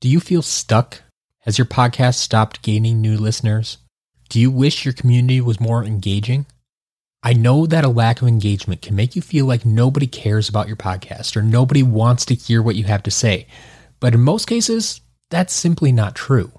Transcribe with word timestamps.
Do 0.00 0.08
you 0.08 0.20
feel 0.20 0.42
stuck? 0.42 1.02
Has 1.40 1.58
your 1.58 1.64
podcast 1.64 2.14
stopped 2.14 2.62
gaining 2.62 3.00
new 3.00 3.16
listeners? 3.16 3.78
Do 4.28 4.38
you 4.38 4.48
wish 4.48 4.84
your 4.84 4.94
community 4.94 5.40
was 5.40 5.58
more 5.58 5.82
engaging? 5.82 6.46
I 7.24 7.32
know 7.32 7.66
that 7.66 7.84
a 7.84 7.88
lack 7.88 8.22
of 8.22 8.28
engagement 8.28 8.80
can 8.80 8.94
make 8.94 9.16
you 9.16 9.22
feel 9.22 9.44
like 9.44 9.66
nobody 9.66 10.06
cares 10.06 10.48
about 10.48 10.68
your 10.68 10.76
podcast 10.76 11.36
or 11.36 11.42
nobody 11.42 11.82
wants 11.82 12.24
to 12.26 12.36
hear 12.36 12.62
what 12.62 12.76
you 12.76 12.84
have 12.84 13.02
to 13.02 13.10
say. 13.10 13.48
But 13.98 14.14
in 14.14 14.20
most 14.20 14.46
cases, 14.46 15.00
that's 15.30 15.52
simply 15.52 15.90
not 15.90 16.14
true. 16.14 16.52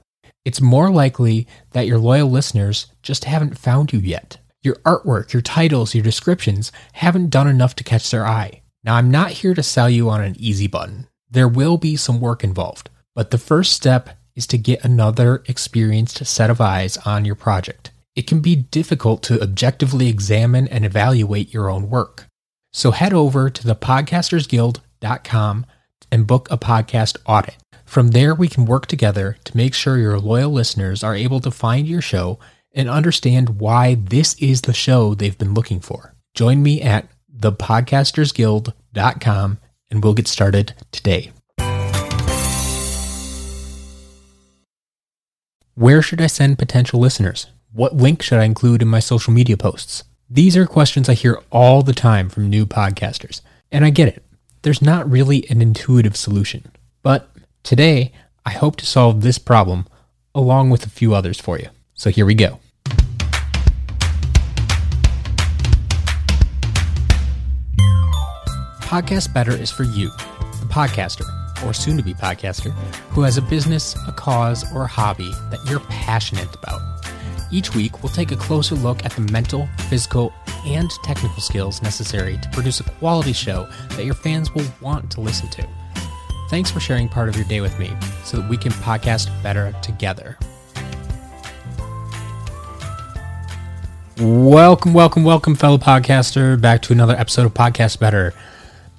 It's 0.44 0.60
more 0.60 0.90
likely 0.90 1.48
that 1.72 1.88
your 1.88 1.98
loyal 1.98 2.30
listeners 2.30 2.88
just 3.02 3.24
haven't 3.24 3.58
found 3.58 3.94
you 3.94 4.00
yet. 4.00 4.38
Your 4.64 4.76
artwork, 4.86 5.32
your 5.32 5.42
titles, 5.42 5.96
your 5.96 6.04
descriptions 6.04 6.74
haven't 6.92 7.30
done 7.30 7.48
enough 7.48 7.74
to 7.76 7.86
catch 7.86 8.12
their 8.12 8.28
eye. 8.28 8.64
Now, 8.84 8.96
I'm 8.96 9.10
not 9.10 9.32
here 9.32 9.54
to 9.54 9.64
sell 9.64 9.90
you 9.90 10.10
on 10.10 10.22
an 10.22 10.36
easy 10.38 10.68
button. 10.68 11.08
There 11.32 11.48
will 11.48 11.78
be 11.78 11.96
some 11.96 12.20
work 12.20 12.44
involved, 12.44 12.90
but 13.20 13.32
the 13.32 13.38
first 13.38 13.74
step 13.74 14.12
is 14.34 14.48
to 14.48 14.58
get 14.58 14.86
another 14.86 15.44
experienced 15.50 16.26
set 16.26 16.50
of 16.50 16.62
eyes 16.62 16.96
on 17.00 17.26
your 17.26 17.36
project. 17.36 17.92
It 18.16 18.28
can 18.28 18.40
be 18.40 18.56
difficult 18.56 19.24
to 19.24 19.42
objectively 19.42 20.08
examine 20.08 20.70
and 20.70 20.86
evaluate 20.86 21.54
your 21.54 21.70
own 21.70 21.90
work. 21.90 22.28
So 22.72 22.92
head 22.92 23.14
over 23.14 23.50
to 23.50 23.62
thepodcastersguild.com 23.62 25.66
and 26.10 26.28
book 26.28 26.48
a 26.50 26.58
podcast 26.58 27.18
audit. 27.26 27.58
From 27.84 28.12
there, 28.12 28.34
we 28.34 28.48
can 28.48 28.64
work 28.64 28.86
together 28.86 29.36
to 29.44 29.58
make 29.58 29.74
sure 29.74 29.98
your 29.98 30.18
loyal 30.18 30.52
listeners 30.52 31.04
are 31.04 31.14
able 31.14 31.42
to 31.42 31.52
find 31.52 31.90
your 31.90 32.02
show 32.02 32.40
and 32.72 32.90
understand 32.90 33.60
why 33.60 33.96
this 33.96 34.34
is 34.36 34.62
the 34.62 34.72
show 34.72 35.14
they've 35.14 35.38
been 35.38 35.54
looking 35.54 35.82
for. 35.82 36.16
Join 36.36 36.64
me 36.64 36.82
at 36.82 37.10
thepodcastersguild.com 37.38 39.58
and 39.92 40.04
we'll 40.06 40.14
get 40.14 40.30
started 40.30 40.74
today. 40.94 41.34
Where 45.80 46.02
should 46.02 46.20
I 46.20 46.28
send 46.28 46.60
potential 46.60 47.00
listeners? 47.00 47.48
What 47.72 47.96
link 47.96 48.22
should 48.22 48.38
I 48.38 48.44
include 48.44 48.82
in 48.82 48.90
my 48.90 49.00
social 49.00 49.32
media 49.32 49.56
posts? 49.56 50.04
These 50.30 50.58
are 50.58 50.66
questions 50.66 51.08
I 51.08 51.14
hear 51.14 51.42
all 51.52 51.84
the 51.84 51.94
time 51.94 52.28
from 52.28 52.50
new 52.50 52.66
podcasters, 52.66 53.40
and 53.72 53.86
I 53.86 53.90
get 53.90 54.10
it. 54.10 54.22
There's 54.64 54.82
not 54.82 55.10
really 55.10 55.50
an 55.50 55.62
intuitive 55.62 56.18
solution. 56.18 56.70
But 57.02 57.30
today, 57.64 58.12
I 58.46 58.50
hope 58.50 58.76
to 58.76 58.86
solve 58.86 59.22
this 59.22 59.38
problem 59.38 59.88
along 60.36 60.70
with 60.70 60.86
a 60.86 60.90
few 60.90 61.16
others 61.16 61.40
for 61.40 61.58
you. 61.58 61.70
So 61.94 62.10
here 62.10 62.26
we 62.26 62.36
go. 62.36 62.60
Podcast 68.82 69.34
Better 69.34 69.54
is 69.54 69.72
for 69.72 69.84
you, 69.84 70.10
the 70.10 70.68
podcaster, 70.70 71.24
or 71.66 71.74
soon 71.74 71.98
to 71.98 72.04
be 72.04 72.14
podcaster, 72.14 72.72
who 73.12 73.22
has 73.22 73.38
a 73.38 73.42
business, 73.42 73.96
a 74.08 74.12
cause, 74.12 74.64
or 74.74 74.84
a 74.84 74.88
hobby 74.88 75.32
that 75.50 75.60
you're 75.66 75.80
passionate 75.82 76.54
about. 76.56 76.82
Each 77.52 77.74
week, 77.74 78.04
we'll 78.04 78.12
take 78.12 78.32
a 78.32 78.36
closer 78.36 78.76
look 78.76 79.04
at 79.04 79.12
the 79.14 79.22
mental, 79.32 79.68
physical, 79.90 80.32
and 80.66 80.90
technical 81.04 81.42
skills 81.42 81.82
necessary 81.82 82.38
to 82.38 82.50
produce 82.50 82.80
a 82.80 82.84
quality 82.84 83.34
show 83.34 83.68
that 83.92 84.06
your 84.06 84.14
fans 84.14 84.54
will 84.54 84.66
want 84.82 85.10
to 85.12 85.22
listen 85.22 85.50
to. 85.50 85.68
Thanks 86.50 86.70
for 86.70 86.80
sharing 86.80 87.10
part 87.10 87.30
of 87.30 87.36
your 87.36 87.46
day 87.46 87.62
with 87.62 87.78
me 87.80 87.92
so 88.24 88.38
that 88.38 88.50
we 88.50 88.58
can 88.58 88.72
podcast 88.74 89.30
better 89.42 89.74
together. 89.82 90.38
Welcome, 94.20 94.94
welcome, 94.94 95.24
welcome, 95.24 95.56
fellow 95.56 95.78
podcaster, 95.78 96.60
back 96.60 96.82
to 96.84 96.94
another 96.94 97.16
episode 97.16 97.46
of 97.46 97.54
Podcast 97.54 98.00
Better. 98.00 98.34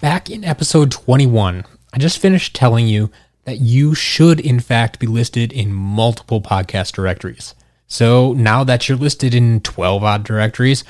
Back 0.00 0.31
in 0.31 0.44
episode 0.44 0.91
21, 0.91 1.64
I 1.92 1.98
just 1.98 2.19
finished 2.19 2.55
telling 2.55 2.86
you 2.86 3.10
that 3.44 3.60
you 3.60 3.94
should, 3.94 4.38
in 4.38 4.60
fact, 4.60 4.98
be 4.98 5.06
listed 5.06 5.52
in 5.52 5.72
multiple 5.72 6.41
podcast 6.41 6.92
directories. 6.92 7.55
So 7.86 8.32
now 8.34 8.62
that 8.64 8.88
you're 8.88 8.98
listed 8.98 9.34
in 9.34 9.60
12 9.60 10.05
odd 10.05 10.22
directories 10.22 10.84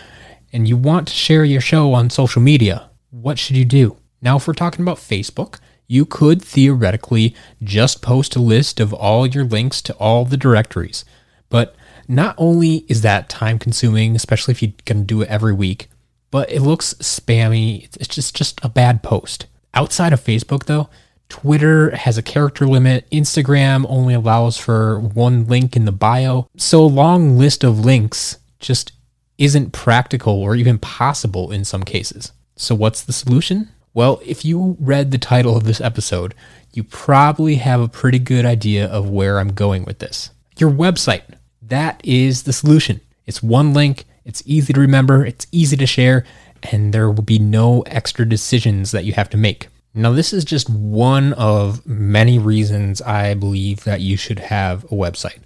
and 0.52 0.68
you 0.68 0.76
want 0.76 1.08
to 1.08 1.14
share 1.14 1.44
your 1.44 1.60
show 1.60 1.94
on 1.94 2.10
social 2.10 2.42
media, 2.42 2.90
what 3.10 3.38
should 3.38 3.56
you 3.56 3.64
do? 3.64 3.96
Now, 4.20 4.36
if 4.36 4.46
we're 4.46 4.54
talking 4.54 4.82
about 4.82 4.98
Facebook, 4.98 5.58
you 5.86 6.04
could 6.04 6.42
theoretically 6.42 7.34
just 7.62 8.02
post 8.02 8.36
a 8.36 8.40
list 8.40 8.78
of 8.78 8.92
all 8.92 9.26
your 9.26 9.44
links 9.44 9.80
to 9.82 9.94
all 9.94 10.24
the 10.24 10.36
directories. 10.36 11.04
But 11.48 11.74
not 12.06 12.34
only 12.38 12.84
is 12.88 13.02
that 13.02 13.28
time 13.28 13.58
consuming, 13.58 14.14
especially 14.14 14.52
if 14.52 14.62
you're 14.62 14.72
going 14.84 14.98
to 14.98 15.04
do 15.04 15.22
it 15.22 15.28
every 15.28 15.54
week, 15.54 15.88
but 16.30 16.50
it 16.52 16.60
looks 16.60 16.94
spammy. 16.94 17.88
It's 17.96 18.08
just 18.08 18.36
just 18.36 18.60
a 18.62 18.68
bad 18.68 19.02
post. 19.02 19.46
Outside 19.74 20.12
of 20.12 20.22
Facebook 20.22 20.64
though, 20.64 20.88
Twitter 21.28 21.94
has 21.96 22.18
a 22.18 22.22
character 22.22 22.66
limit. 22.66 23.08
Instagram 23.10 23.86
only 23.88 24.14
allows 24.14 24.58
for 24.58 24.98
one 25.00 25.46
link 25.46 25.76
in 25.76 25.84
the 25.84 25.92
bio. 25.92 26.48
So 26.56 26.82
a 26.82 26.86
long 26.86 27.38
list 27.38 27.62
of 27.62 27.84
links 27.84 28.38
just 28.58 28.92
isn't 29.38 29.72
practical 29.72 30.34
or 30.34 30.54
even 30.54 30.78
possible 30.78 31.50
in 31.50 31.64
some 31.64 31.84
cases. 31.84 32.32
So 32.56 32.74
what's 32.74 33.02
the 33.02 33.12
solution? 33.12 33.70
Well, 33.94 34.20
if 34.24 34.44
you 34.44 34.76
read 34.78 35.10
the 35.10 35.18
title 35.18 35.56
of 35.56 35.64
this 35.64 35.80
episode, 35.80 36.34
you 36.72 36.84
probably 36.84 37.56
have 37.56 37.80
a 37.80 37.88
pretty 37.88 38.18
good 38.18 38.44
idea 38.44 38.86
of 38.86 39.08
where 39.08 39.38
I'm 39.38 39.52
going 39.52 39.84
with 39.84 39.98
this. 39.98 40.30
Your 40.58 40.70
website. 40.70 41.22
That 41.62 42.00
is 42.04 42.42
the 42.42 42.52
solution. 42.52 43.00
It's 43.26 43.42
one 43.42 43.72
link, 43.72 44.04
it's 44.24 44.42
easy 44.44 44.72
to 44.72 44.80
remember, 44.80 45.24
it's 45.24 45.46
easy 45.52 45.76
to 45.76 45.86
share, 45.86 46.24
and 46.64 46.92
there 46.92 47.10
will 47.10 47.22
be 47.22 47.38
no 47.38 47.82
extra 47.82 48.28
decisions 48.28 48.90
that 48.90 49.04
you 49.04 49.12
have 49.14 49.30
to 49.30 49.36
make. 49.36 49.68
Now, 49.92 50.12
this 50.12 50.32
is 50.32 50.44
just 50.44 50.70
one 50.70 51.32
of 51.32 51.84
many 51.84 52.38
reasons 52.38 53.02
I 53.02 53.34
believe 53.34 53.84
that 53.84 54.00
you 54.00 54.16
should 54.16 54.38
have 54.38 54.84
a 54.84 54.88
website. 54.88 55.40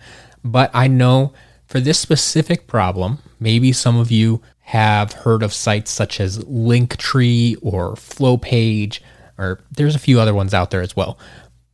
But 0.44 0.70
I 0.74 0.86
know 0.86 1.32
for 1.66 1.80
this 1.80 1.98
specific 1.98 2.66
problem, 2.66 3.18
maybe 3.40 3.72
some 3.72 3.96
of 3.96 4.10
you 4.10 4.42
have 4.60 5.12
heard 5.12 5.42
of 5.42 5.52
sites 5.52 5.90
such 5.90 6.20
as 6.20 6.38
Linktree 6.44 7.56
or 7.62 7.94
Flowpage, 7.94 9.00
or 9.38 9.60
there's 9.70 9.94
a 9.94 10.00
few 10.00 10.20
other 10.20 10.34
ones 10.34 10.52
out 10.52 10.70
there 10.70 10.82
as 10.82 10.94
well. 10.94 11.18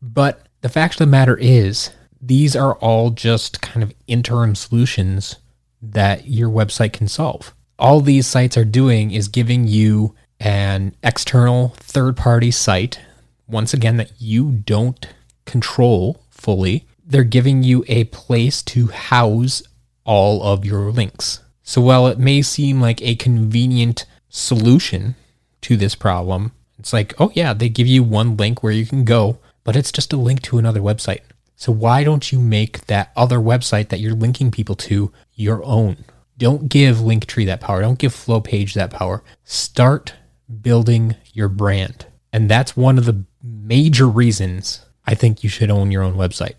But 0.01 0.47
the 0.61 0.69
fact 0.69 0.95
of 0.95 0.99
the 0.99 1.07
matter 1.07 1.37
is, 1.37 1.91
these 2.21 2.55
are 2.55 2.75
all 2.77 3.11
just 3.11 3.61
kind 3.61 3.83
of 3.83 3.95
interim 4.07 4.55
solutions 4.55 5.37
that 5.83 6.29
your 6.29 6.51
website 6.51 6.93
can 6.93 7.09
solve. 7.09 7.55
All 7.81 8.03
these 8.03 8.27
sites 8.27 8.59
are 8.59 8.65
doing 8.67 9.11
is 9.11 9.29
giving 9.29 9.67
you 9.67 10.15
an 10.39 10.95
external 11.03 11.71
third 11.79 12.15
party 12.15 12.51
site, 12.51 13.01
once 13.49 13.73
again, 13.73 13.97
that 13.97 14.13
you 14.19 14.51
don't 14.51 15.09
control 15.47 16.23
fully. 16.29 16.87
They're 17.07 17.25
giving 17.25 17.63
you 17.63 17.83
a 17.89 18.05
place 18.05 18.61
to 18.65 18.89
house 18.89 19.63
all 20.05 20.43
of 20.43 20.67
your 20.67 20.93
links. 20.93 21.41
So 21.63 21.81
while 21.81 22.07
it 22.07 22.19
may 22.19 22.43
seem 22.43 22.83
like 22.83 23.01
a 23.01 23.15
convenient 23.15 24.05
solution 24.29 25.15
to 25.63 25.79
this 25.79 25.95
problem, 25.95 26.53
it's 26.79 26.93
like, 26.93 27.15
oh 27.19 27.33
yeah, 27.35 27.55
they 27.55 27.71
give 27.71 27.87
you 27.87 28.03
one 28.03 28.37
link 28.37 28.63
where 28.63 28.75
you 28.75 28.85
can 28.85 29.07
go, 29.07 29.39
but 29.65 29.75
it's 29.75 29.91
just 29.91 30.13
a 30.13 30.19
link 30.19 30.43
to 30.43 30.59
another 30.59 30.81
website. 30.81 31.21
So 31.57 31.73
why 31.73 32.05
don't 32.05 32.31
you 32.31 32.41
make 32.41 32.87
that 32.89 33.11
other 33.17 33.39
website 33.39 33.89
that 33.89 34.01
you're 34.01 34.13
linking 34.13 34.51
people 34.51 34.75
to 34.77 35.13
your 35.35 35.65
own? 35.65 36.05
Don't 36.41 36.71
give 36.71 36.97
Linktree 36.97 37.45
that 37.47 37.61
power. 37.61 37.83
Don't 37.83 37.99
give 37.99 38.15
Flowpage 38.15 38.73
that 38.73 38.91
power. 38.91 39.23
Start 39.45 40.15
building 40.63 41.15
your 41.35 41.49
brand. 41.49 42.07
And 42.33 42.49
that's 42.51 42.75
one 42.75 42.97
of 42.97 43.05
the 43.05 43.25
major 43.43 44.09
reasons 44.09 44.87
I 45.07 45.15
think 45.15 45.45
you 45.45 45.51
should 45.51 45.71
own 45.71 45.91
your 45.91 46.03
own 46.03 46.15
website. 46.15 46.55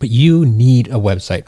But 0.00 0.08
you 0.08 0.46
need 0.46 0.88
a 0.88 0.92
website. 0.92 1.46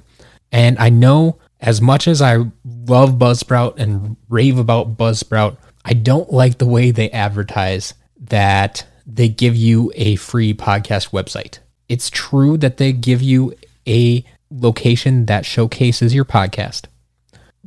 And 0.53 0.78
I 0.78 0.91
know 0.91 1.38
as 1.60 1.81
much 1.81 2.06
as 2.06 2.21
I 2.21 2.37
love 2.65 3.15
Buzzsprout 3.15 3.78
and 3.78 4.16
rave 4.28 4.59
about 4.59 4.98
Buzzsprout, 4.98 5.56
I 5.82 5.94
don't 5.94 6.31
like 6.31 6.59
the 6.59 6.66
way 6.66 6.91
they 6.91 7.10
advertise 7.10 7.94
that 8.21 8.87
they 9.06 9.31
give 9.31 9.56
you 9.56 9.91
a 9.94 10.16
free 10.16 10.53
podcast 10.53 11.10
website. 11.10 11.60
It's 11.88 12.10
true 12.10 12.59
that 12.59 12.77
they 12.77 12.93
give 12.93 13.22
you 13.22 13.54
a 13.86 14.24
location 14.51 15.24
that 15.24 15.47
showcases 15.47 16.15
your 16.15 16.27
podcast, 16.27 16.84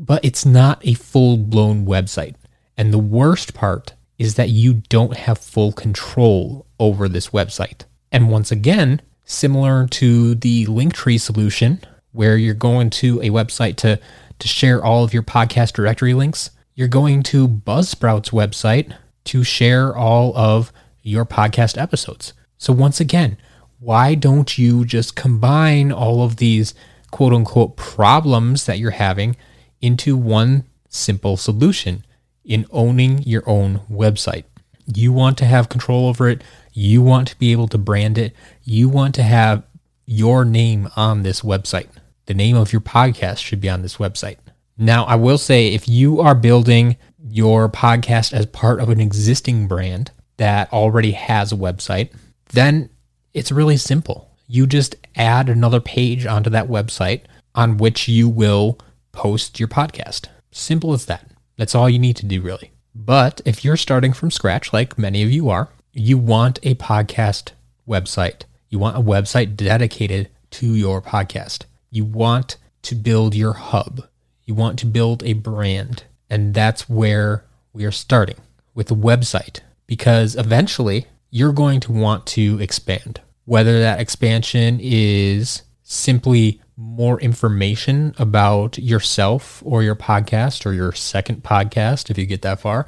but 0.02 0.26
it's 0.26 0.46
not 0.46 0.82
a 0.86 0.96
full 0.96 1.38
blown 1.38 1.86
website. 1.86 2.34
And 2.76 2.92
the 2.92 2.98
worst 2.98 3.54
part 3.54 3.94
is 4.18 4.34
that 4.36 4.50
you 4.50 4.82
don't 4.90 5.16
have 5.16 5.38
full 5.38 5.72
control 5.72 6.66
over 6.80 7.08
this 7.08 7.30
website. 7.30 7.84
And 8.12 8.32
once 8.32 8.52
again, 8.52 9.02
similar 9.26 9.88
to 9.88 10.34
the 10.34 10.66
Linktree 10.66 11.22
solution, 11.22 11.82
where 12.14 12.36
you're 12.36 12.56
going 12.56 12.90
to 12.90 13.22
a 13.22 13.30
website 13.30 13.76
to, 13.78 14.00
to 14.40 14.48
share 14.48 14.84
all 14.84 15.04
of 15.04 15.14
your 15.14 15.24
podcast 15.24 15.74
directory 15.74 16.16
links, 16.16 16.50
you're 16.74 16.88
going 16.88 17.22
to 17.24 17.48
Buzzsprout's 17.48 18.32
website 18.32 18.96
to 19.26 19.44
share 19.44 19.96
all 19.96 20.36
of 20.36 20.74
your 21.04 21.26
podcast 21.26 21.80
episodes. 21.80 22.34
So 22.58 22.74
once 22.74 23.00
again, 23.00 23.38
why 23.80 24.16
don't 24.16 24.58
you 24.58 24.84
just 24.84 25.16
combine 25.16 25.92
all 25.92 26.24
of 26.24 26.38
these 26.38 26.74
quote 27.12 27.34
unquote 27.34 27.78
problems 27.78 28.66
that 28.66 28.80
you're 28.80 28.92
having 28.92 29.36
into 29.82 30.16
one 30.18 30.66
simple 30.90 31.38
solution 31.38 32.06
in 32.44 32.66
owning 32.72 33.24
your 33.24 33.44
own 33.48 33.82
website? 33.90 34.44
You 34.86 35.14
want 35.14 35.38
to 35.40 35.46
have 35.46 35.70
control 35.70 36.08
over 36.08 36.30
it. 36.30 36.44
You 36.74 37.02
want 37.02 37.28
to 37.30 37.40
be 37.40 37.52
able 37.52 37.68
to 37.70 37.78
brand 37.78 38.18
it. 38.18 38.36
You 38.64 38.90
want 38.90 39.16
to 39.16 39.24
have 39.24 39.64
your 40.06 40.44
name 40.44 40.90
on 40.96 41.24
this 41.24 41.42
website. 41.42 41.88
The 42.26 42.34
name 42.34 42.56
of 42.56 42.72
your 42.72 42.82
podcast 42.82 43.40
should 43.40 43.62
be 43.62 43.70
on 43.70 43.82
this 43.82 43.98
website. 43.98 44.38
Now, 44.78 45.06
I 45.06 45.16
will 45.16 45.38
say 45.38 45.68
if 45.68 45.88
you 45.88 46.22
are 46.22 46.36
building 46.36 46.98
your 47.30 47.70
podcast 47.70 48.34
as 48.34 48.46
part 48.48 48.80
of 48.80 48.90
an 48.90 49.00
existing 49.00 49.68
brand 49.68 50.12
that 50.38 50.72
already 50.74 51.12
has 51.12 51.52
a 51.52 51.58
website, 51.58 52.12
then 52.54 52.90
it's 53.34 53.52
really 53.52 53.78
simple. 53.78 54.32
You 54.48 54.68
just 54.68 54.96
add 55.16 55.50
another 55.50 55.80
page 55.80 56.26
onto 56.26 56.50
that 56.50 56.68
website 56.68 57.22
on 57.56 57.78
which 57.78 58.08
you 58.08 58.28
will 58.28 58.80
post 59.12 59.60
your 59.60 59.68
podcast. 59.68 60.28
Simple 60.52 60.94
as 60.94 61.06
that. 61.06 61.26
That's 61.58 61.76
all 61.76 61.90
you 61.90 62.00
need 62.00 62.16
to 62.18 62.26
do, 62.26 62.42
really. 62.42 62.72
But 62.94 63.42
if 63.46 63.64
you're 63.64 63.78
starting 63.78 64.14
from 64.14 64.32
scratch, 64.32 64.74
like 64.74 64.98
many 64.98 65.24
of 65.24 65.32
you 65.32 65.50
are, 65.50 65.70
you 65.94 66.18
want 66.18 66.60
a 66.64 66.76
podcast 66.76 67.52
website. 67.88 68.44
You 68.70 68.80
want 68.80 68.98
a 68.98 69.02
website 69.02 69.56
dedicated 69.56 70.30
to 70.52 70.74
your 70.76 71.02
podcast. 71.02 71.64
You 71.90 72.06
want 72.06 72.58
to 72.84 72.96
build 72.96 73.36
your 73.36 73.54
hub. 73.54 74.08
You 74.46 74.54
want 74.54 74.80
to 74.80 74.86
build 74.86 75.24
a 75.24 75.34
brand. 75.34 76.04
And 76.30 76.54
that's 76.54 76.90
where 76.90 77.46
we 77.74 77.86
are 77.86 77.92
starting 77.92 78.38
with 78.74 78.92
a 78.92 78.96
website 78.96 79.60
because 79.88 80.36
eventually 80.36 81.08
you're 81.30 81.54
going 81.54 81.80
to 81.82 81.92
want 81.92 82.26
to 82.28 82.60
expand. 82.62 83.22
Whether 83.46 83.80
that 83.80 84.00
expansion 84.00 84.80
is 84.82 85.64
simply 85.84 86.61
more 86.78 87.20
information 87.20 88.14
about 88.18 88.78
yourself 88.78 89.62
or 89.66 89.84
your 89.84 89.96
podcast 89.96 90.66
or 90.66 90.74
your 90.74 90.92
second 90.92 91.44
podcast, 91.44 92.10
if 92.10 92.18
you 92.18 92.26
get 92.26 92.42
that 92.42 92.60
far, 92.60 92.86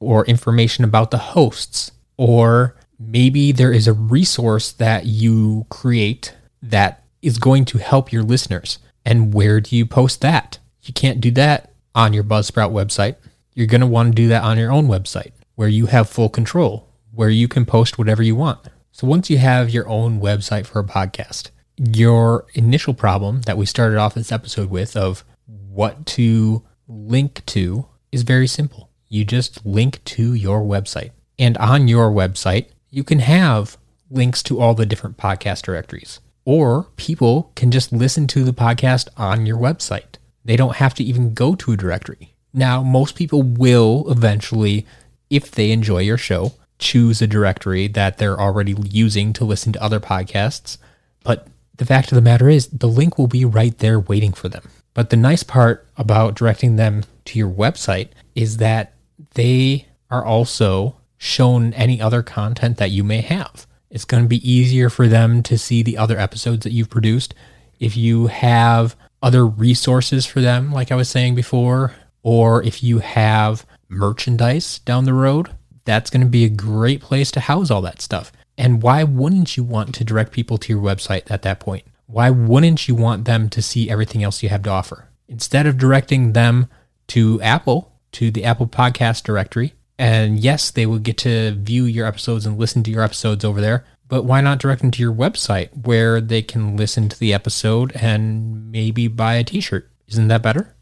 or 0.00 0.24
information 0.26 0.84
about 0.84 1.10
the 1.10 1.18
hosts, 1.18 1.92
or 2.16 2.76
maybe 2.98 3.52
there 3.52 3.72
is 3.72 3.88
a 3.88 3.92
resource 3.92 4.72
that 4.72 5.06
you 5.06 5.66
create 5.70 6.34
that 6.62 7.04
is 7.20 7.38
going 7.38 7.64
to 7.64 7.78
help 7.78 8.12
your 8.12 8.22
listeners. 8.22 8.78
And 9.04 9.32
where 9.34 9.60
do 9.60 9.76
you 9.76 9.86
post 9.86 10.20
that? 10.20 10.58
You 10.82 10.92
can't 10.92 11.20
do 11.20 11.30
that 11.32 11.72
on 11.94 12.12
your 12.12 12.24
Buzzsprout 12.24 12.72
website. 12.72 13.16
You're 13.54 13.66
going 13.66 13.80
to 13.80 13.86
want 13.86 14.12
to 14.12 14.22
do 14.22 14.28
that 14.28 14.44
on 14.44 14.58
your 14.58 14.72
own 14.72 14.86
website 14.86 15.32
where 15.54 15.68
you 15.68 15.86
have 15.86 16.08
full 16.08 16.28
control, 16.28 16.88
where 17.12 17.28
you 17.28 17.48
can 17.48 17.64
post 17.64 17.98
whatever 17.98 18.22
you 18.22 18.34
want. 18.34 18.60
So 18.90 19.06
once 19.06 19.30
you 19.30 19.38
have 19.38 19.70
your 19.70 19.88
own 19.88 20.20
website 20.20 20.66
for 20.66 20.80
a 20.80 20.84
podcast, 20.84 21.50
your 21.82 22.46
initial 22.54 22.94
problem 22.94 23.42
that 23.42 23.56
we 23.56 23.66
started 23.66 23.98
off 23.98 24.14
this 24.14 24.30
episode 24.32 24.70
with 24.70 24.96
of 24.96 25.24
what 25.46 26.06
to 26.06 26.62
link 26.86 27.44
to 27.46 27.86
is 28.12 28.22
very 28.22 28.46
simple. 28.46 28.90
You 29.08 29.24
just 29.24 29.64
link 29.66 30.02
to 30.04 30.34
your 30.34 30.60
website. 30.62 31.10
And 31.38 31.56
on 31.58 31.88
your 31.88 32.10
website, 32.10 32.66
you 32.90 33.02
can 33.02 33.18
have 33.18 33.78
links 34.10 34.42
to 34.44 34.60
all 34.60 34.74
the 34.74 34.86
different 34.86 35.16
podcast 35.16 35.62
directories. 35.62 36.20
Or 36.44 36.88
people 36.96 37.52
can 37.54 37.70
just 37.70 37.92
listen 37.92 38.26
to 38.28 38.44
the 38.44 38.52
podcast 38.52 39.08
on 39.16 39.46
your 39.46 39.56
website. 39.56 40.16
They 40.44 40.56
don't 40.56 40.76
have 40.76 40.94
to 40.94 41.04
even 41.04 41.34
go 41.34 41.54
to 41.54 41.72
a 41.72 41.76
directory. 41.76 42.34
Now, 42.52 42.82
most 42.82 43.14
people 43.14 43.42
will 43.42 44.04
eventually, 44.10 44.86
if 45.30 45.50
they 45.50 45.70
enjoy 45.70 45.98
your 45.98 46.18
show, 46.18 46.52
choose 46.78 47.22
a 47.22 47.26
directory 47.26 47.88
that 47.88 48.18
they're 48.18 48.40
already 48.40 48.74
using 48.84 49.32
to 49.34 49.44
listen 49.44 49.72
to 49.72 49.82
other 49.82 50.00
podcasts. 50.00 50.78
But 51.24 51.46
the 51.76 51.86
fact 51.86 52.12
of 52.12 52.16
the 52.16 52.22
matter 52.22 52.48
is, 52.48 52.68
the 52.68 52.88
link 52.88 53.18
will 53.18 53.26
be 53.26 53.44
right 53.44 53.76
there 53.78 53.98
waiting 53.98 54.32
for 54.32 54.48
them. 54.48 54.68
But 54.94 55.10
the 55.10 55.16
nice 55.16 55.42
part 55.42 55.86
about 55.96 56.34
directing 56.34 56.76
them 56.76 57.04
to 57.26 57.38
your 57.38 57.50
website 57.50 58.08
is 58.34 58.58
that 58.58 58.94
they 59.34 59.86
are 60.10 60.24
also 60.24 60.96
shown 61.16 61.72
any 61.74 62.00
other 62.00 62.22
content 62.22 62.76
that 62.76 62.90
you 62.90 63.02
may 63.02 63.20
have. 63.20 63.66
It's 63.90 64.04
going 64.04 64.22
to 64.22 64.28
be 64.28 64.50
easier 64.50 64.90
for 64.90 65.08
them 65.08 65.42
to 65.44 65.56
see 65.56 65.82
the 65.82 65.96
other 65.96 66.18
episodes 66.18 66.64
that 66.64 66.72
you've 66.72 66.90
produced. 66.90 67.34
If 67.78 67.96
you 67.96 68.26
have 68.26 68.96
other 69.22 69.46
resources 69.46 70.26
for 70.26 70.40
them, 70.40 70.72
like 70.72 70.90
I 70.90 70.96
was 70.96 71.08
saying 71.08 71.34
before, 71.34 71.94
or 72.22 72.62
if 72.62 72.82
you 72.82 72.98
have 72.98 73.66
merchandise 73.88 74.78
down 74.80 75.04
the 75.04 75.14
road, 75.14 75.50
that's 75.84 76.10
going 76.10 76.22
to 76.22 76.26
be 76.26 76.44
a 76.44 76.48
great 76.48 77.00
place 77.00 77.30
to 77.32 77.40
house 77.40 77.70
all 77.70 77.82
that 77.82 78.00
stuff. 78.00 78.32
And 78.58 78.82
why 78.82 79.04
wouldn't 79.04 79.56
you 79.56 79.64
want 79.64 79.94
to 79.94 80.04
direct 80.04 80.32
people 80.32 80.58
to 80.58 80.72
your 80.72 80.82
website 80.82 81.30
at 81.30 81.42
that 81.42 81.60
point? 81.60 81.84
Why 82.06 82.30
wouldn't 82.30 82.88
you 82.88 82.94
want 82.94 83.24
them 83.24 83.48
to 83.50 83.62
see 83.62 83.88
everything 83.88 84.22
else 84.22 84.42
you 84.42 84.48
have 84.50 84.62
to 84.64 84.70
offer? 84.70 85.08
Instead 85.28 85.66
of 85.66 85.78
directing 85.78 86.32
them 86.32 86.68
to 87.08 87.40
Apple, 87.40 87.92
to 88.12 88.30
the 88.30 88.44
Apple 88.44 88.66
Podcast 88.66 89.22
directory, 89.22 89.72
and 89.98 90.38
yes, 90.38 90.70
they 90.70 90.84
will 90.84 90.98
get 90.98 91.18
to 91.18 91.52
view 91.52 91.84
your 91.84 92.06
episodes 92.06 92.44
and 92.44 92.58
listen 92.58 92.82
to 92.82 92.90
your 92.90 93.02
episodes 93.02 93.44
over 93.44 93.60
there, 93.60 93.86
but 94.08 94.24
why 94.24 94.40
not 94.40 94.58
direct 94.58 94.82
them 94.82 94.90
to 94.90 95.02
your 95.02 95.14
website 95.14 95.86
where 95.86 96.20
they 96.20 96.42
can 96.42 96.76
listen 96.76 97.08
to 97.08 97.18
the 97.18 97.32
episode 97.32 97.92
and 97.96 98.70
maybe 98.70 99.08
buy 99.08 99.34
a 99.34 99.44
t 99.44 99.60
shirt? 99.60 99.88
Isn't 100.08 100.28
that 100.28 100.42
better? 100.42 100.74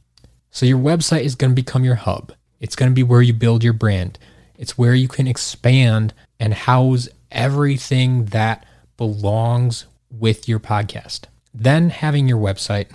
So, 0.51 0.67
your 0.67 0.79
website 0.79 1.23
is 1.23 1.37
going 1.37 1.53
to 1.53 1.63
become 1.63 1.85
your 1.85 1.95
hub. 1.95 2.33
It's 2.59 2.75
going 2.75 2.91
to 2.91 2.95
be 2.95 3.05
where 3.05 3.23
you 3.23 3.33
build 3.33 3.63
your 3.63 3.73
brand. 3.73 4.19
It's 4.57 4.77
where 4.77 4.95
you 4.95 5.07
can 5.07 5.29
expand 5.29 6.13
and 6.41 6.53
house 6.53 7.09
everything 7.31 8.27
that 8.27 8.67
belongs 8.97 9.87
with 10.11 10.49
your 10.49 10.61
podcast. 10.61 11.23
Then 11.55 11.91
having 11.91 12.29
your 12.29 12.39
website 12.39 12.91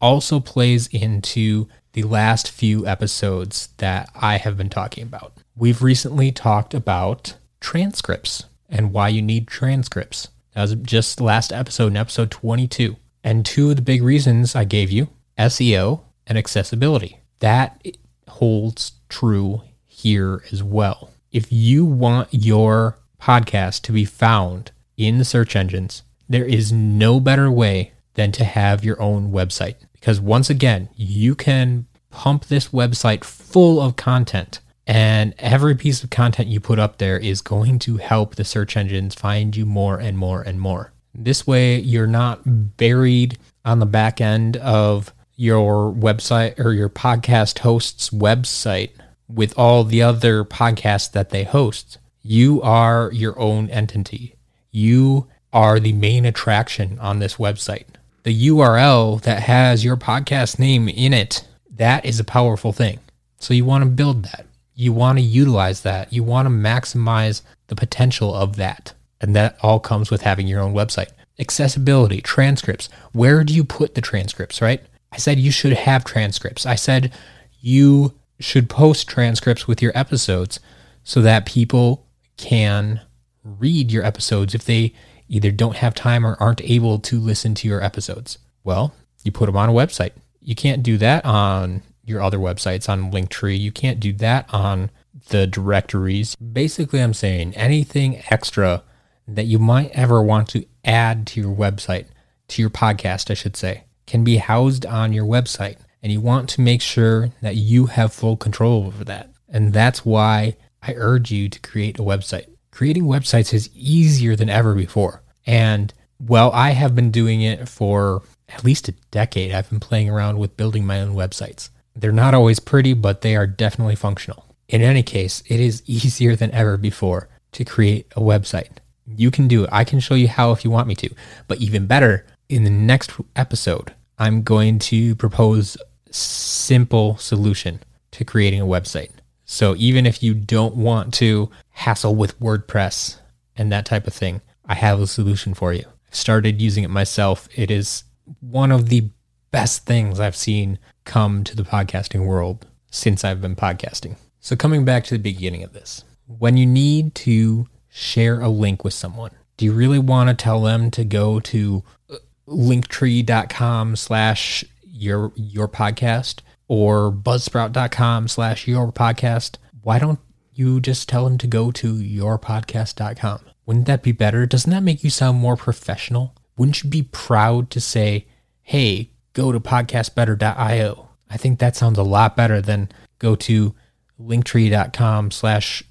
also 0.00 0.40
plays 0.40 0.86
into 0.88 1.68
the 1.92 2.02
last 2.02 2.50
few 2.50 2.86
episodes 2.86 3.70
that 3.78 4.10
I 4.14 4.36
have 4.36 4.56
been 4.56 4.68
talking 4.68 5.02
about. 5.02 5.32
We've 5.56 5.82
recently 5.82 6.32
talked 6.32 6.74
about 6.74 7.36
transcripts 7.60 8.44
and 8.68 8.92
why 8.92 9.08
you 9.08 9.22
need 9.22 9.48
transcripts. 9.48 10.28
That 10.52 10.62
was 10.62 10.74
just 10.74 11.20
last 11.20 11.52
episode, 11.52 11.88
in 11.88 11.96
episode 11.96 12.30
22. 12.30 12.96
And 13.24 13.44
two 13.44 13.70
of 13.70 13.76
the 13.76 13.82
big 13.82 14.02
reasons 14.02 14.54
I 14.54 14.64
gave 14.64 14.90
you 14.90 15.08
SEO 15.38 16.00
and 16.26 16.38
accessibility. 16.38 17.20
That 17.40 17.84
holds 18.28 18.92
true 19.08 19.62
here 19.86 20.42
as 20.52 20.62
well. 20.62 21.10
If 21.32 21.50
you 21.50 21.84
want 21.84 22.28
your 22.30 22.98
podcast 23.20 23.82
to 23.82 23.92
be 23.92 24.04
found 24.04 24.72
in 24.96 25.18
the 25.18 25.24
search 25.24 25.56
engines, 25.56 26.02
there 26.28 26.44
is 26.44 26.72
no 26.72 27.20
better 27.20 27.50
way 27.50 27.92
than 28.14 28.32
to 28.32 28.44
have 28.44 28.84
your 28.84 29.00
own 29.00 29.30
website. 29.30 29.76
Because 29.92 30.20
once 30.20 30.50
again, 30.50 30.88
you 30.94 31.34
can 31.34 31.86
pump 32.10 32.46
this 32.46 32.68
website 32.68 33.24
full 33.24 33.80
of 33.80 33.96
content, 33.96 34.60
and 34.86 35.34
every 35.38 35.74
piece 35.74 36.02
of 36.02 36.10
content 36.10 36.48
you 36.48 36.60
put 36.60 36.78
up 36.78 36.98
there 36.98 37.18
is 37.18 37.40
going 37.40 37.78
to 37.80 37.96
help 37.98 38.34
the 38.34 38.44
search 38.44 38.76
engines 38.76 39.14
find 39.14 39.56
you 39.56 39.66
more 39.66 39.98
and 39.98 40.16
more 40.16 40.42
and 40.42 40.60
more. 40.60 40.92
This 41.14 41.46
way, 41.46 41.78
you're 41.78 42.06
not 42.06 42.76
buried 42.76 43.38
on 43.64 43.80
the 43.80 43.86
back 43.86 44.20
end 44.20 44.56
of 44.58 45.12
your 45.34 45.92
website 45.92 46.58
or 46.58 46.72
your 46.72 46.88
podcast 46.88 47.58
host's 47.58 48.10
website 48.10 48.90
with 49.28 49.52
all 49.58 49.84
the 49.84 50.02
other 50.02 50.44
podcasts 50.44 51.10
that 51.12 51.30
they 51.30 51.44
host. 51.44 51.98
You 52.28 52.60
are 52.62 53.12
your 53.12 53.38
own 53.38 53.70
entity. 53.70 54.34
You 54.72 55.28
are 55.52 55.78
the 55.78 55.92
main 55.92 56.24
attraction 56.24 56.98
on 56.98 57.20
this 57.20 57.36
website. 57.36 57.86
The 58.24 58.48
URL 58.48 59.22
that 59.22 59.44
has 59.44 59.84
your 59.84 59.96
podcast 59.96 60.58
name 60.58 60.88
in 60.88 61.14
it, 61.14 61.46
that 61.70 62.04
is 62.04 62.18
a 62.18 62.24
powerful 62.24 62.72
thing. 62.72 62.98
So 63.38 63.54
you 63.54 63.64
want 63.64 63.84
to 63.84 63.90
build 63.90 64.24
that. 64.24 64.44
You 64.74 64.92
want 64.92 65.18
to 65.18 65.22
utilize 65.22 65.82
that. 65.82 66.12
You 66.12 66.24
want 66.24 66.46
to 66.46 66.50
maximize 66.50 67.42
the 67.68 67.76
potential 67.76 68.34
of 68.34 68.56
that. 68.56 68.92
And 69.20 69.36
that 69.36 69.56
all 69.62 69.78
comes 69.78 70.10
with 70.10 70.22
having 70.22 70.48
your 70.48 70.60
own 70.60 70.74
website. 70.74 71.12
Accessibility, 71.38 72.20
transcripts. 72.20 72.88
Where 73.12 73.44
do 73.44 73.54
you 73.54 73.62
put 73.62 73.94
the 73.94 74.00
transcripts, 74.00 74.60
right? 74.60 74.82
I 75.12 75.18
said 75.18 75.38
you 75.38 75.52
should 75.52 75.74
have 75.74 76.04
transcripts. 76.04 76.66
I 76.66 76.74
said 76.74 77.12
you 77.60 78.14
should 78.40 78.68
post 78.68 79.08
transcripts 79.08 79.68
with 79.68 79.80
your 79.80 79.92
episodes 79.94 80.58
so 81.04 81.22
that 81.22 81.46
people 81.46 82.05
can 82.36 83.00
read 83.42 83.92
your 83.92 84.04
episodes 84.04 84.54
if 84.54 84.64
they 84.64 84.92
either 85.28 85.50
don't 85.50 85.76
have 85.76 85.94
time 85.94 86.26
or 86.26 86.36
aren't 86.40 86.62
able 86.62 86.98
to 86.98 87.18
listen 87.18 87.54
to 87.54 87.68
your 87.68 87.82
episodes. 87.82 88.38
Well, 88.64 88.94
you 89.24 89.32
put 89.32 89.46
them 89.46 89.56
on 89.56 89.68
a 89.68 89.72
website. 89.72 90.12
You 90.40 90.54
can't 90.54 90.82
do 90.82 90.98
that 90.98 91.24
on 91.24 91.82
your 92.04 92.22
other 92.22 92.38
websites 92.38 92.88
on 92.88 93.10
Linktree. 93.10 93.58
You 93.58 93.72
can't 93.72 93.98
do 93.98 94.12
that 94.14 94.52
on 94.52 94.90
the 95.28 95.46
directories. 95.46 96.36
Basically, 96.36 97.02
I'm 97.02 97.14
saying 97.14 97.54
anything 97.54 98.22
extra 98.30 98.84
that 99.26 99.46
you 99.46 99.58
might 99.58 99.90
ever 99.90 100.22
want 100.22 100.48
to 100.50 100.64
add 100.84 101.26
to 101.28 101.40
your 101.40 101.54
website, 101.54 102.06
to 102.48 102.62
your 102.62 102.70
podcast, 102.70 103.30
I 103.30 103.34
should 103.34 103.56
say, 103.56 103.84
can 104.06 104.22
be 104.22 104.36
housed 104.36 104.86
on 104.86 105.12
your 105.12 105.26
website. 105.26 105.78
And 106.02 106.12
you 106.12 106.20
want 106.20 106.48
to 106.50 106.60
make 106.60 106.82
sure 106.82 107.30
that 107.42 107.56
you 107.56 107.86
have 107.86 108.12
full 108.12 108.36
control 108.36 108.86
over 108.86 109.04
that. 109.04 109.30
And 109.48 109.72
that's 109.72 110.04
why 110.04 110.56
I 110.86 110.94
urge 110.96 111.30
you 111.30 111.48
to 111.48 111.60
create 111.60 111.98
a 111.98 112.02
website. 112.02 112.46
Creating 112.70 113.04
websites 113.04 113.52
is 113.52 113.70
easier 113.74 114.36
than 114.36 114.48
ever 114.48 114.74
before. 114.74 115.22
And 115.46 115.92
well, 116.20 116.50
I 116.52 116.70
have 116.70 116.94
been 116.94 117.10
doing 117.10 117.42
it 117.42 117.68
for 117.68 118.22
at 118.48 118.64
least 118.64 118.88
a 118.88 118.94
decade. 119.10 119.52
I've 119.52 119.68
been 119.70 119.80
playing 119.80 120.08
around 120.08 120.38
with 120.38 120.56
building 120.56 120.86
my 120.86 121.00
own 121.00 121.14
websites. 121.14 121.70
They're 121.94 122.12
not 122.12 122.34
always 122.34 122.60
pretty, 122.60 122.92
but 122.92 123.22
they 123.22 123.36
are 123.36 123.46
definitely 123.46 123.96
functional. 123.96 124.44
In 124.68 124.82
any 124.82 125.02
case, 125.02 125.42
it 125.46 125.60
is 125.60 125.82
easier 125.86 126.36
than 126.36 126.52
ever 126.52 126.76
before 126.76 127.28
to 127.52 127.64
create 127.64 128.06
a 128.16 128.20
website. 128.20 128.78
You 129.06 129.30
can 129.30 129.48
do 129.48 129.64
it. 129.64 129.70
I 129.72 129.84
can 129.84 130.00
show 130.00 130.14
you 130.14 130.28
how 130.28 130.52
if 130.52 130.64
you 130.64 130.70
want 130.70 130.88
me 130.88 130.94
to. 130.96 131.10
But 131.48 131.60
even 131.60 131.86
better, 131.86 132.26
in 132.48 132.64
the 132.64 132.70
next 132.70 133.12
episode, 133.34 133.94
I'm 134.18 134.42
going 134.42 134.78
to 134.80 135.14
propose 135.16 135.76
a 135.76 136.12
simple 136.12 137.16
solution 137.16 137.80
to 138.12 138.24
creating 138.24 138.60
a 138.60 138.66
website. 138.66 139.10
So 139.46 139.74
even 139.78 140.06
if 140.06 140.22
you 140.22 140.34
don't 140.34 140.74
want 140.76 141.14
to 141.14 141.50
hassle 141.70 142.16
with 142.16 142.38
WordPress 142.40 143.18
and 143.56 143.72
that 143.72 143.86
type 143.86 144.06
of 144.06 144.12
thing, 144.12 144.42
I 144.66 144.74
have 144.74 145.00
a 145.00 145.06
solution 145.06 145.54
for 145.54 145.72
you. 145.72 145.84
I've 146.08 146.14
started 146.14 146.60
using 146.60 146.82
it 146.82 146.90
myself. 146.90 147.48
It 147.54 147.70
is 147.70 148.02
one 148.40 148.72
of 148.72 148.88
the 148.88 149.08
best 149.52 149.86
things 149.86 150.18
I've 150.18 150.36
seen 150.36 150.78
come 151.04 151.44
to 151.44 151.54
the 151.54 151.62
podcasting 151.62 152.26
world 152.26 152.66
since 152.90 153.24
I've 153.24 153.40
been 153.40 153.54
podcasting. 153.54 154.16
So 154.40 154.56
coming 154.56 154.84
back 154.84 155.04
to 155.04 155.14
the 155.14 155.22
beginning 155.22 155.62
of 155.62 155.72
this, 155.72 156.04
when 156.26 156.56
you 156.56 156.66
need 156.66 157.14
to 157.14 157.68
share 157.88 158.40
a 158.40 158.48
link 158.48 158.82
with 158.82 158.94
someone, 158.94 159.30
do 159.56 159.64
you 159.64 159.72
really 159.72 159.98
want 159.98 160.28
to 160.28 160.34
tell 160.34 160.60
them 160.60 160.90
to 160.90 161.04
go 161.04 161.38
to 161.40 161.84
uh, 162.10 162.16
linktree.com 162.48 163.96
slash 163.96 164.64
your 164.84 165.32
your 165.36 165.68
podcast 165.68 166.40
or 166.68 167.12
buzzsprout.com 167.12 168.28
slash 168.28 168.66
your 168.66 168.92
podcast? 168.92 169.56
Why 169.82 169.98
don't 169.98 170.18
you 170.54 170.80
just 170.80 171.08
tell 171.08 171.24
them 171.24 171.38
to 171.38 171.46
go 171.46 171.70
to 171.70 171.94
yourpodcast.com? 171.94 173.40
Wouldn't 173.66 173.86
that 173.86 174.02
be 174.02 174.12
better? 174.12 174.46
Doesn't 174.46 174.70
that 174.70 174.82
make 174.82 175.04
you 175.04 175.10
sound 175.10 175.38
more 175.38 175.56
professional? 175.56 176.34
Wouldn't 176.56 176.82
you 176.82 176.90
be 176.90 177.02
proud 177.02 177.70
to 177.70 177.80
say, 177.80 178.26
hey, 178.62 179.10
go 179.32 179.52
to 179.52 179.60
podcastbetter.io? 179.60 181.08
I 181.28 181.36
think 181.36 181.58
that 181.58 181.76
sounds 181.76 181.98
a 181.98 182.02
lot 182.02 182.36
better 182.36 182.60
than 182.60 182.88
go 183.18 183.34
to 183.36 183.74
linktree.com 184.20 185.30
slash 185.30 185.82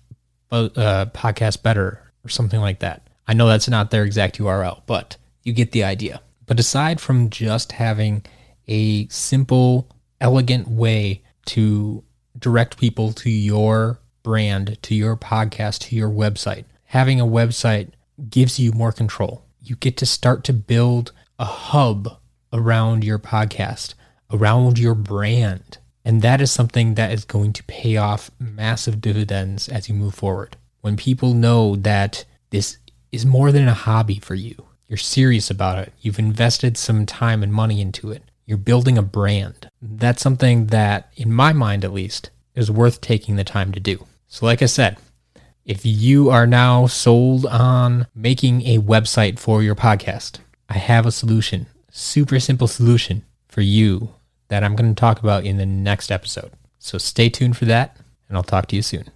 uh, 0.52 1.06
podcast 1.14 1.62
better 1.62 2.02
or 2.24 2.30
something 2.30 2.60
like 2.60 2.80
that. 2.80 3.08
I 3.28 3.34
know 3.34 3.48
that's 3.48 3.68
not 3.68 3.92
their 3.92 4.04
exact 4.04 4.38
URL, 4.40 4.82
but 4.86 5.18
you 5.44 5.54
get 5.54 5.72
the 5.72 5.84
idea. 5.84 6.22
But 6.46 6.60
aside 6.60 7.02
from 7.02 7.30
just 7.30 7.72
having 7.72 8.24
a 8.68 9.08
simple, 9.08 9.90
elegant 10.22 10.68
way 10.68 11.22
to 11.46 12.04
direct 12.38 12.78
people 12.78 13.14
to 13.14 13.30
your 13.30 14.00
brand, 14.24 14.82
to 14.82 14.96
your 14.96 15.16
podcast, 15.16 15.80
to 15.80 15.96
your 15.96 16.10
website, 16.10 16.66
having 16.86 17.20
a 17.20 17.26
website 17.26 17.92
gives 18.30 18.60
you 18.60 18.72
more 18.72 18.92
control. 18.92 19.46
You 19.62 19.76
get 19.76 19.98
to 19.98 20.06
start 20.06 20.44
to 20.46 20.54
build 20.54 21.12
a 21.38 21.46
hub 21.46 22.20
around 22.52 23.04
your 23.04 23.20
podcast, 23.20 23.94
around 24.32 24.80
your 24.80 24.96
brand. 24.96 25.78
And 26.04 26.22
that 26.22 26.40
is 26.40 26.52
something 26.52 26.96
that 26.96 27.12
is 27.12 27.26
going 27.26 27.54
to 27.54 27.64
pay 27.64 27.98
off 27.98 28.32
massive 28.40 29.02
dividends 29.02 29.68
as 29.68 29.90
you 29.90 29.96
move 29.96 30.16
forward. 30.16 30.56
When 30.82 30.98
people 30.98 31.34
know 31.34 31.76
that 31.78 32.26
this 32.52 32.78
is 33.12 33.26
more 33.26 33.52
than 33.52 33.68
a 33.68 33.74
hobby 33.74 34.20
for 34.20 34.36
you, 34.36 34.68
you're 34.88 34.98
serious 34.98 35.50
about 35.50 35.80
it, 35.80 35.94
you've 36.00 36.20
invested 36.20 36.78
some 36.78 37.06
time 37.08 37.42
and 37.42 37.52
money 37.52 37.82
into 37.82 38.12
it, 38.12 38.24
you're 38.46 38.58
building 38.58 38.98
a 38.98 39.02
brand. 39.02 39.70
That's 39.82 40.22
something 40.22 40.68
that, 40.68 41.12
in 41.16 41.32
my 41.34 41.54
mind 41.54 41.84
at 41.84 41.94
least, 41.94 42.30
is 42.54 42.72
worth 42.72 43.02
taking 43.02 43.36
the 43.36 43.44
time 43.44 43.72
to 43.72 43.80
do. 43.80 44.06
So, 44.28 44.46
like 44.46 44.62
I 44.62 44.68
said, 44.68 44.98
if 45.66 45.86
you 45.86 46.30
are 46.30 46.46
now 46.46 46.86
sold 46.86 47.46
on 47.48 48.08
making 48.14 48.62
a 48.62 48.78
website 48.78 49.40
for 49.40 49.64
your 49.64 49.76
podcast, 49.76 50.40
I 50.70 50.78
have 50.78 51.06
a 51.06 51.12
solution, 51.12 51.66
super 51.92 52.40
simple 52.40 52.68
solution 52.68 53.24
for 53.48 53.62
you 53.62 54.10
that 54.50 54.64
I'm 54.64 54.76
going 54.76 54.94
to 54.94 55.00
talk 55.00 55.20
about 55.20 55.46
in 55.46 55.58
the 55.58 55.66
next 55.66 56.12
episode. 56.12 56.52
So 56.78 56.98
stay 56.98 57.30
tuned 57.30 57.58
for 57.58 57.66
that, 57.66 57.98
and 58.28 58.38
I'll 58.38 58.44
talk 58.44 58.68
to 58.68 58.76
you 58.76 58.82
soon. 58.82 59.10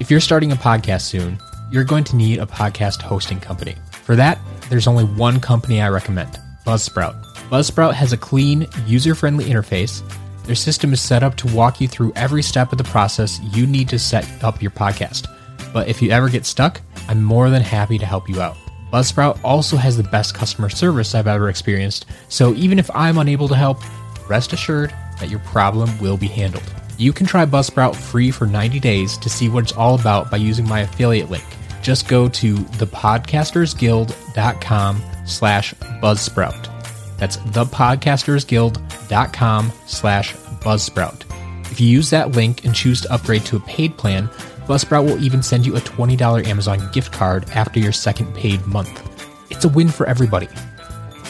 If 0.00 0.10
you're 0.10 0.20
starting 0.20 0.52
a 0.52 0.56
podcast 0.56 1.02
soon, 1.02 1.38
you're 1.70 1.84
going 1.84 2.04
to 2.04 2.16
need 2.16 2.38
a 2.38 2.46
podcast 2.46 3.02
hosting 3.02 3.40
company. 3.40 3.76
For 4.04 4.16
that, 4.16 4.38
there's 4.70 4.86
only 4.86 5.04
one 5.04 5.40
company 5.40 5.80
I 5.80 5.88
recommend 5.88 6.38
Buzzsprout. 6.66 7.23
Buzzsprout 7.50 7.92
has 7.92 8.12
a 8.12 8.16
clean, 8.16 8.66
user 8.86 9.14
friendly 9.14 9.44
interface. 9.44 10.02
Their 10.44 10.54
system 10.54 10.92
is 10.92 11.00
set 11.00 11.22
up 11.22 11.36
to 11.36 11.54
walk 11.54 11.80
you 11.80 11.88
through 11.88 12.12
every 12.16 12.42
step 12.42 12.72
of 12.72 12.78
the 12.78 12.84
process 12.84 13.40
you 13.52 13.66
need 13.66 13.88
to 13.90 13.98
set 13.98 14.26
up 14.42 14.62
your 14.62 14.70
podcast. 14.70 15.26
But 15.72 15.88
if 15.88 16.00
you 16.00 16.10
ever 16.10 16.28
get 16.28 16.46
stuck, 16.46 16.80
I'm 17.08 17.22
more 17.22 17.50
than 17.50 17.62
happy 17.62 17.98
to 17.98 18.06
help 18.06 18.28
you 18.28 18.40
out. 18.40 18.56
Buzzsprout 18.90 19.38
also 19.44 19.76
has 19.76 19.96
the 19.96 20.02
best 20.04 20.34
customer 20.34 20.70
service 20.70 21.14
I've 21.14 21.26
ever 21.26 21.48
experienced, 21.48 22.06
so 22.28 22.54
even 22.54 22.78
if 22.78 22.90
I'm 22.94 23.18
unable 23.18 23.48
to 23.48 23.56
help, 23.56 23.80
rest 24.28 24.52
assured 24.52 24.94
that 25.20 25.28
your 25.28 25.40
problem 25.40 25.98
will 25.98 26.16
be 26.16 26.28
handled. 26.28 26.62
You 26.96 27.12
can 27.12 27.26
try 27.26 27.44
Buzzsprout 27.44 27.96
free 27.96 28.30
for 28.30 28.46
90 28.46 28.78
days 28.80 29.18
to 29.18 29.28
see 29.28 29.48
what 29.48 29.64
it's 29.64 29.72
all 29.72 29.96
about 29.96 30.30
by 30.30 30.36
using 30.38 30.68
my 30.68 30.80
affiliate 30.80 31.28
link. 31.28 31.44
Just 31.82 32.08
go 32.08 32.28
to 32.28 32.54
thepodcastersguild.com 32.54 35.02
slash 35.26 35.74
buzzsprout. 35.74 36.73
That's 37.18 37.38
thepodcastersguild.com 37.38 39.72
slash 39.86 40.34
buzzsprout. 40.34 41.22
If 41.70 41.80
you 41.80 41.88
use 41.88 42.10
that 42.10 42.32
link 42.32 42.64
and 42.64 42.74
choose 42.74 43.00
to 43.02 43.12
upgrade 43.12 43.44
to 43.46 43.56
a 43.56 43.60
paid 43.60 43.96
plan, 43.96 44.28
Buzzsprout 44.66 45.04
will 45.04 45.22
even 45.22 45.42
send 45.42 45.66
you 45.66 45.76
a 45.76 45.80
$20 45.80 46.46
Amazon 46.46 46.90
gift 46.90 47.12
card 47.12 47.48
after 47.50 47.78
your 47.78 47.92
second 47.92 48.34
paid 48.34 48.66
month. 48.66 49.02
It's 49.50 49.66
a 49.66 49.68
win 49.68 49.88
for 49.88 50.06
everybody. 50.06 50.48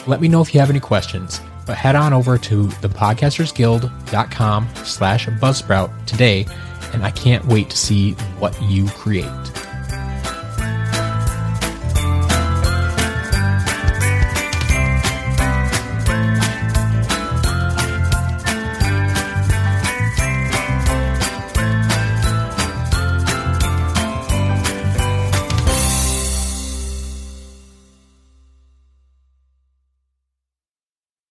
Let 0.07 0.21
me 0.21 0.29
know 0.29 0.41
if 0.41 0.53
you 0.53 0.61
have 0.61 0.69
any 0.69 0.79
questions, 0.79 1.41
but 1.65 1.75
head 1.75 1.97
on 1.97 2.13
over 2.13 2.37
to 2.37 2.67
thepodcastersguild.com 2.67 4.69
slash 4.85 5.27
buzzsprout 5.27 6.05
today, 6.05 6.45
and 6.93 7.03
I 7.03 7.11
can't 7.11 7.43
wait 7.45 7.69
to 7.71 7.77
see 7.77 8.13
what 8.39 8.57
you 8.61 8.87
create. 8.89 9.64